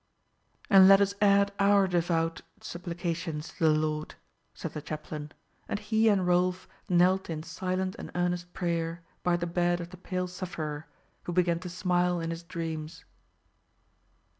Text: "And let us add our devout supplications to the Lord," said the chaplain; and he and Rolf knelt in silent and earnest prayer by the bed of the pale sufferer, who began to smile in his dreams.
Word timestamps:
"And 0.67 0.87
let 0.87 0.99
us 0.99 1.13
add 1.21 1.53
our 1.59 1.87
devout 1.87 2.41
supplications 2.59 3.49
to 3.49 3.65
the 3.65 3.69
Lord," 3.69 4.15
said 4.55 4.73
the 4.73 4.81
chaplain; 4.81 5.31
and 5.69 5.77
he 5.77 6.09
and 6.09 6.25
Rolf 6.25 6.67
knelt 6.89 7.29
in 7.29 7.43
silent 7.43 7.95
and 7.99 8.09
earnest 8.15 8.51
prayer 8.51 9.03
by 9.21 9.37
the 9.37 9.45
bed 9.45 9.79
of 9.79 9.91
the 9.91 9.97
pale 9.97 10.27
sufferer, 10.27 10.87
who 11.25 11.33
began 11.33 11.59
to 11.59 11.69
smile 11.69 12.19
in 12.19 12.31
his 12.31 12.41
dreams. 12.41 13.05